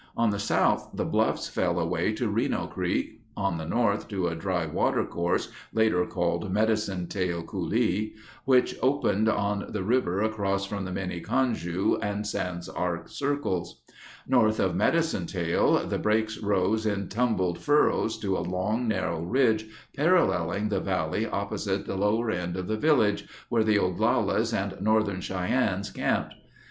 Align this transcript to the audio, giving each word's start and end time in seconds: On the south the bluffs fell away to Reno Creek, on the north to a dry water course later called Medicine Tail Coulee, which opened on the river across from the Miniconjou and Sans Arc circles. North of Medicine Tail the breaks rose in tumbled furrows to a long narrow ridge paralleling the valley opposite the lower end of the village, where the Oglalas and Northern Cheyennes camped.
On 0.17 0.31
the 0.31 0.39
south 0.39 0.89
the 0.95 1.05
bluffs 1.05 1.47
fell 1.47 1.77
away 1.79 2.11
to 2.13 2.27
Reno 2.27 2.65
Creek, 2.65 3.21
on 3.37 3.59
the 3.59 3.67
north 3.67 4.07
to 4.07 4.25
a 4.29 4.35
dry 4.35 4.65
water 4.65 5.05
course 5.05 5.51
later 5.73 6.07
called 6.07 6.51
Medicine 6.51 7.05
Tail 7.05 7.43
Coulee, 7.43 8.15
which 8.45 8.75
opened 8.81 9.29
on 9.29 9.67
the 9.69 9.83
river 9.83 10.23
across 10.23 10.65
from 10.65 10.85
the 10.85 10.91
Miniconjou 10.91 11.99
and 12.01 12.25
Sans 12.25 12.67
Arc 12.67 13.09
circles. 13.09 13.83
North 14.27 14.59
of 14.59 14.75
Medicine 14.75 15.27
Tail 15.27 15.73
the 15.85 15.99
breaks 15.99 16.39
rose 16.39 16.87
in 16.87 17.07
tumbled 17.07 17.59
furrows 17.59 18.17
to 18.21 18.35
a 18.35 18.39
long 18.41 18.87
narrow 18.87 19.21
ridge 19.21 19.67
paralleling 19.95 20.69
the 20.69 20.79
valley 20.79 21.27
opposite 21.27 21.85
the 21.85 21.95
lower 21.95 22.31
end 22.31 22.57
of 22.57 22.67
the 22.67 22.75
village, 22.75 23.27
where 23.49 23.63
the 23.63 23.77
Oglalas 23.77 24.51
and 24.51 24.81
Northern 24.81 25.21
Cheyennes 25.21 25.91
camped. 25.91 26.33